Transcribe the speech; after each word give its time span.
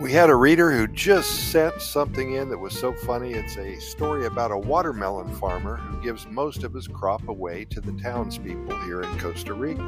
We 0.00 0.12
had 0.12 0.30
a 0.30 0.36
reader 0.36 0.70
who 0.70 0.86
just 0.86 1.50
sent 1.50 1.82
something 1.82 2.34
in 2.34 2.50
that 2.50 2.58
was 2.58 2.78
so 2.78 2.92
funny. 2.92 3.32
It's 3.32 3.56
a 3.56 3.80
story 3.80 4.26
about 4.26 4.52
a 4.52 4.56
watermelon 4.56 5.34
farmer 5.34 5.74
who 5.74 6.00
gives 6.00 6.24
most 6.28 6.62
of 6.62 6.72
his 6.72 6.86
crop 6.86 7.26
away 7.26 7.64
to 7.64 7.80
the 7.80 7.90
townspeople 8.00 8.78
here 8.84 9.02
in 9.02 9.18
Costa 9.18 9.54
Rica. 9.54 9.82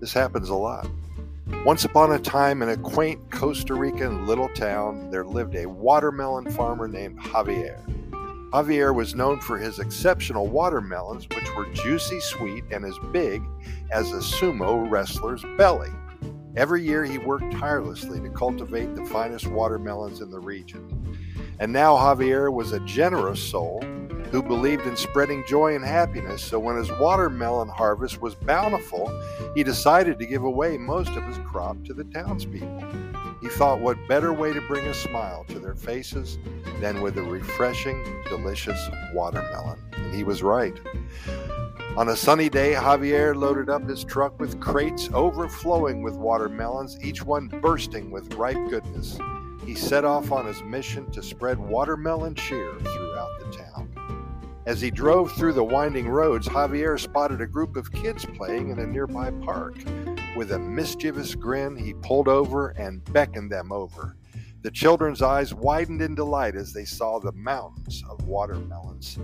This 0.00 0.14
happens 0.14 0.48
a 0.48 0.54
lot. 0.54 0.88
Once 1.66 1.84
upon 1.84 2.12
a 2.12 2.18
time, 2.18 2.62
in 2.62 2.70
a 2.70 2.76
quaint 2.78 3.30
Costa 3.30 3.74
Rican 3.74 4.26
little 4.26 4.48
town, 4.48 5.10
there 5.10 5.26
lived 5.26 5.56
a 5.56 5.66
watermelon 5.66 6.50
farmer 6.50 6.88
named 6.88 7.20
Javier. 7.20 7.82
Javier 8.52 8.94
was 8.94 9.14
known 9.14 9.40
for 9.40 9.58
his 9.58 9.78
exceptional 9.78 10.46
watermelons, 10.46 11.28
which 11.28 11.54
were 11.54 11.66
juicy 11.74 12.18
sweet 12.20 12.64
and 12.70 12.82
as 12.86 12.98
big 13.12 13.42
as 13.90 14.10
a 14.12 14.20
sumo 14.20 14.90
wrestler's 14.90 15.44
belly. 15.58 15.90
Every 16.54 16.82
year 16.82 17.04
he 17.04 17.16
worked 17.16 17.50
tirelessly 17.52 18.20
to 18.20 18.28
cultivate 18.28 18.94
the 18.94 19.06
finest 19.06 19.46
watermelons 19.46 20.20
in 20.20 20.30
the 20.30 20.38
region. 20.38 21.18
And 21.58 21.72
now 21.72 21.96
Javier 21.96 22.52
was 22.52 22.72
a 22.72 22.80
generous 22.80 23.42
soul 23.42 23.82
who 24.30 24.42
believed 24.42 24.86
in 24.86 24.96
spreading 24.96 25.44
joy 25.46 25.74
and 25.74 25.84
happiness, 25.84 26.42
so 26.42 26.58
when 26.58 26.76
his 26.76 26.90
watermelon 26.92 27.68
harvest 27.68 28.20
was 28.20 28.34
bountiful, 28.34 29.10
he 29.54 29.62
decided 29.62 30.18
to 30.18 30.26
give 30.26 30.42
away 30.42 30.76
most 30.76 31.10
of 31.10 31.22
his 31.24 31.38
crop 31.38 31.82
to 31.84 31.94
the 31.94 32.04
townspeople. 32.04 32.84
He 33.40 33.48
thought 33.48 33.80
what 33.80 33.96
better 34.06 34.32
way 34.32 34.52
to 34.52 34.60
bring 34.62 34.86
a 34.86 34.94
smile 34.94 35.44
to 35.48 35.58
their 35.58 35.74
faces 35.74 36.38
than 36.80 37.00
with 37.00 37.18
a 37.18 37.22
refreshing, 37.22 38.02
delicious 38.28 38.88
watermelon. 39.12 39.78
And 39.92 40.14
he 40.14 40.24
was 40.24 40.42
right. 40.42 40.78
On 41.94 42.08
a 42.08 42.16
sunny 42.16 42.48
day, 42.48 42.72
Javier 42.72 43.36
loaded 43.36 43.68
up 43.68 43.86
his 43.86 44.02
truck 44.02 44.40
with 44.40 44.58
crates 44.60 45.10
overflowing 45.12 46.02
with 46.02 46.16
watermelons, 46.16 46.98
each 47.04 47.22
one 47.22 47.48
bursting 47.48 48.10
with 48.10 48.32
ripe 48.32 48.56
goodness. 48.70 49.18
He 49.66 49.74
set 49.74 50.02
off 50.02 50.32
on 50.32 50.46
his 50.46 50.62
mission 50.62 51.10
to 51.10 51.22
spread 51.22 51.58
watermelon 51.58 52.34
cheer 52.34 52.72
throughout 52.78 53.38
the 53.38 53.58
town. 53.58 54.62
As 54.64 54.80
he 54.80 54.90
drove 54.90 55.32
through 55.32 55.52
the 55.52 55.62
winding 55.62 56.08
roads, 56.08 56.48
Javier 56.48 56.98
spotted 56.98 57.42
a 57.42 57.46
group 57.46 57.76
of 57.76 57.92
kids 57.92 58.24
playing 58.24 58.70
in 58.70 58.78
a 58.78 58.86
nearby 58.86 59.30
park. 59.30 59.76
With 60.34 60.52
a 60.52 60.58
mischievous 60.58 61.34
grin, 61.34 61.76
he 61.76 61.92
pulled 61.92 62.26
over 62.26 62.70
and 62.70 63.04
beckoned 63.12 63.52
them 63.52 63.70
over. 63.70 64.16
The 64.62 64.70
children's 64.70 65.20
eyes 65.20 65.52
widened 65.52 66.00
in 66.00 66.14
delight 66.14 66.56
as 66.56 66.72
they 66.72 66.86
saw 66.86 67.18
the 67.18 67.32
mountains 67.32 68.02
of 68.08 68.26
watermelons. 68.26 69.18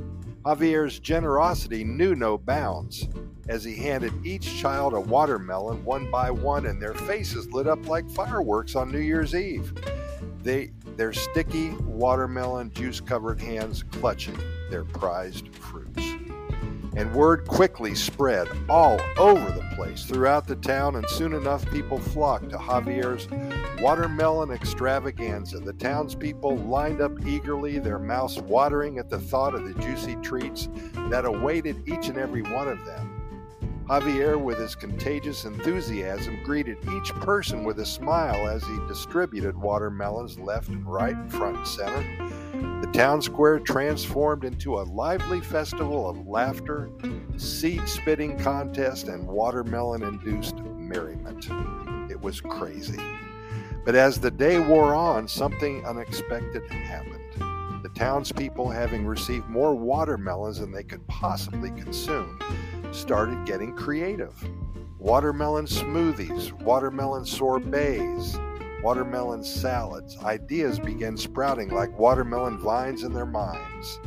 Javier's 0.44 0.98
generosity 0.98 1.84
knew 1.84 2.14
no 2.14 2.38
bounds 2.38 3.08
as 3.48 3.64
he 3.64 3.76
handed 3.76 4.12
each 4.24 4.58
child 4.58 4.94
a 4.94 5.00
watermelon 5.00 5.84
one 5.84 6.10
by 6.10 6.30
one, 6.30 6.66
and 6.66 6.80
their 6.80 6.94
faces 6.94 7.50
lit 7.52 7.66
up 7.66 7.86
like 7.88 8.08
fireworks 8.10 8.74
on 8.74 8.90
New 8.90 8.98
Year's 8.98 9.34
Eve. 9.34 9.72
They, 10.42 10.70
their 10.96 11.12
sticky 11.12 11.70
watermelon 11.84 12.72
juice 12.72 13.00
covered 13.00 13.40
hands 13.40 13.82
clutching 13.82 14.38
their 14.70 14.84
prized 14.84 15.54
fruits 15.54 16.17
and 16.96 17.12
word 17.14 17.46
quickly 17.46 17.94
spread 17.94 18.48
all 18.68 19.00
over 19.16 19.50
the 19.50 19.74
place 19.74 20.04
throughout 20.04 20.46
the 20.46 20.56
town, 20.56 20.96
and 20.96 21.08
soon 21.08 21.32
enough 21.32 21.68
people 21.70 21.98
flocked 21.98 22.50
to 22.50 22.56
Javier's 22.56 23.28
watermelon 23.80 24.50
extravaganza. 24.50 25.60
The 25.60 25.72
townspeople 25.74 26.56
lined 26.58 27.00
up 27.00 27.12
eagerly, 27.26 27.78
their 27.78 27.98
mouths 27.98 28.38
watering 28.40 28.98
at 28.98 29.08
the 29.08 29.18
thought 29.20 29.54
of 29.54 29.64
the 29.64 29.80
juicy 29.80 30.16
treats 30.16 30.68
that 31.10 31.24
awaited 31.24 31.88
each 31.88 32.08
and 32.08 32.18
every 32.18 32.42
one 32.42 32.68
of 32.68 32.84
them. 32.84 33.07
Javier, 33.88 34.38
with 34.38 34.58
his 34.58 34.74
contagious 34.74 35.46
enthusiasm, 35.46 36.38
greeted 36.44 36.76
each 36.92 37.10
person 37.14 37.64
with 37.64 37.80
a 37.80 37.86
smile 37.86 38.46
as 38.46 38.62
he 38.62 38.78
distributed 38.86 39.56
watermelons 39.56 40.38
left 40.38 40.68
and 40.68 40.86
right, 40.86 41.16
front 41.30 41.56
and 41.56 41.66
center. 41.66 42.82
The 42.82 42.90
town 42.92 43.22
square 43.22 43.58
transformed 43.58 44.44
into 44.44 44.78
a 44.78 44.82
lively 44.82 45.40
festival 45.40 46.06
of 46.06 46.26
laughter, 46.26 46.90
seed 47.38 47.88
spitting 47.88 48.38
contest, 48.38 49.08
and 49.08 49.26
watermelon 49.26 50.02
induced 50.02 50.56
merriment. 50.58 51.48
It 52.10 52.20
was 52.20 52.42
crazy. 52.42 53.00
But 53.86 53.94
as 53.94 54.20
the 54.20 54.30
day 54.30 54.60
wore 54.60 54.94
on, 54.94 55.26
something 55.26 55.86
unexpected 55.86 56.70
happened. 56.70 57.82
The 57.82 57.90
townspeople, 57.94 58.68
having 58.68 59.06
received 59.06 59.48
more 59.48 59.74
watermelons 59.74 60.58
than 60.58 60.72
they 60.72 60.82
could 60.82 61.06
possibly 61.06 61.70
consume, 61.70 62.38
started 62.90 63.44
getting 63.46 63.74
creative. 63.74 64.34
Watermelon 64.98 65.66
smoothies, 65.66 66.52
watermelon 66.62 67.24
sorbets, 67.24 68.38
watermelon 68.82 69.44
salads. 69.44 70.16
Ideas 70.18 70.78
began 70.78 71.16
sprouting 71.16 71.68
like 71.70 71.96
watermelon 71.98 72.58
vines 72.58 73.02
in 73.02 73.12
their 73.12 73.26
minds. 73.26 74.00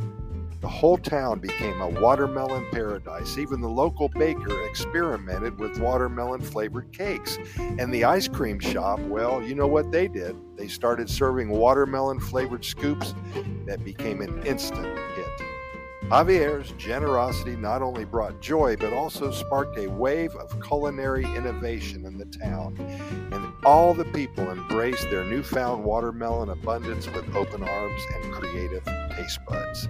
The 0.60 0.68
whole 0.68 0.96
town 0.96 1.40
became 1.40 1.80
a 1.80 1.88
watermelon 1.88 2.64
paradise. 2.70 3.36
Even 3.36 3.60
the 3.60 3.68
local 3.68 4.08
baker 4.08 4.62
experimented 4.68 5.58
with 5.58 5.80
watermelon 5.80 6.40
flavored 6.40 6.92
cakes. 6.92 7.36
And 7.58 7.92
the 7.92 8.04
ice 8.04 8.28
cream 8.28 8.60
shop, 8.60 9.00
well, 9.00 9.42
you 9.42 9.56
know 9.56 9.66
what 9.66 9.90
they 9.90 10.06
did? 10.06 10.36
They 10.56 10.68
started 10.68 11.10
serving 11.10 11.48
watermelon 11.50 12.20
flavored 12.20 12.64
scoops 12.64 13.12
that 13.66 13.82
became 13.84 14.20
an 14.20 14.40
instant. 14.46 14.86
Javier's 16.12 16.72
generosity 16.72 17.56
not 17.56 17.80
only 17.80 18.04
brought 18.04 18.42
joy, 18.42 18.76
but 18.76 18.92
also 18.92 19.30
sparked 19.30 19.78
a 19.78 19.88
wave 19.88 20.34
of 20.36 20.60
culinary 20.60 21.24
innovation 21.24 22.04
in 22.04 22.18
the 22.18 22.26
town, 22.26 22.76
and 23.32 23.50
all 23.64 23.94
the 23.94 24.04
people 24.04 24.50
embraced 24.50 25.08
their 25.08 25.24
newfound 25.24 25.82
watermelon 25.82 26.50
abundance 26.50 27.06
with 27.06 27.34
open 27.34 27.62
arms 27.62 28.02
and 28.14 28.30
creative 28.30 28.84
taste 29.16 29.38
buds. 29.48 29.88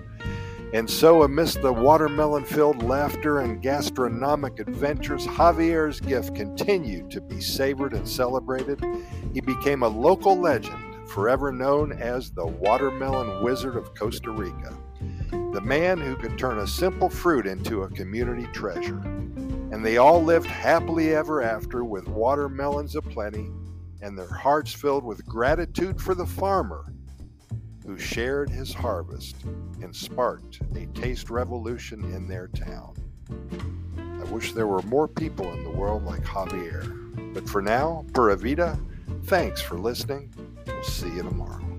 And 0.72 0.88
so, 0.88 1.24
amidst 1.24 1.60
the 1.60 1.72
watermelon 1.72 2.44
filled 2.44 2.84
laughter 2.84 3.40
and 3.40 3.60
gastronomic 3.60 4.60
adventures, 4.60 5.26
Javier's 5.26 5.98
gift 5.98 6.36
continued 6.36 7.10
to 7.10 7.20
be 7.20 7.40
savored 7.40 7.94
and 7.94 8.08
celebrated. 8.08 8.80
He 9.34 9.40
became 9.40 9.82
a 9.82 9.88
local 9.88 10.38
legend, 10.38 11.08
forever 11.08 11.50
known 11.50 11.90
as 11.90 12.30
the 12.30 12.46
Watermelon 12.46 13.42
Wizard 13.42 13.74
of 13.74 13.92
Costa 13.96 14.30
Rica, 14.30 14.78
the 15.52 15.60
man 15.60 16.00
who 16.00 16.16
could 16.16 16.38
turn 16.38 16.58
a 16.58 16.66
simple 16.66 17.10
fruit 17.10 17.46
into 17.46 17.82
a 17.82 17.90
community 17.90 18.46
treasure. 18.52 18.98
And 19.70 19.84
they 19.84 19.98
all 19.98 20.22
lived 20.22 20.46
happily 20.46 21.14
ever 21.14 21.42
after 21.42 21.84
with 21.84 22.08
watermelons 22.08 22.96
aplenty 22.96 23.50
and 24.00 24.18
their 24.18 24.32
hearts 24.32 24.72
filled 24.72 25.04
with 25.04 25.24
gratitude 25.26 26.00
for 26.00 26.14
the 26.14 26.26
farmer 26.26 26.92
who 27.86 27.98
shared 27.98 28.48
his 28.48 28.72
harvest 28.72 29.36
and 29.82 29.94
sparked 29.94 30.60
a 30.74 30.86
taste 30.98 31.30
revolution 31.30 32.02
in 32.14 32.26
their 32.26 32.48
town. 32.48 32.94
I 33.98 34.24
wish 34.30 34.52
there 34.52 34.66
were 34.66 34.82
more 34.82 35.08
people 35.08 35.52
in 35.52 35.64
the 35.64 35.70
world 35.70 36.04
like 36.04 36.22
Javier. 36.22 37.34
But 37.34 37.48
for 37.48 37.60
now, 37.60 38.04
Pura 38.14 38.36
Vida, 38.36 38.78
thanks 39.24 39.60
for 39.60 39.78
listening. 39.78 40.32
We'll 40.66 40.82
see 40.82 41.14
you 41.14 41.22
tomorrow. 41.22 41.71